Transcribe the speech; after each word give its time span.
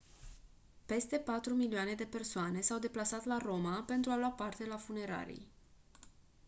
peste 0.87 1.17
patru 1.19 1.53
milioane 1.55 1.93
de 1.93 2.03
persoane 2.05 2.61
s-au 2.61 2.79
deplasat 2.79 3.25
la 3.25 3.37
roma 3.37 3.83
pentru 3.83 4.11
a 4.11 4.17
lua 4.17 4.31
parte 4.31 4.65
la 4.65 4.77
funeralii 4.77 5.47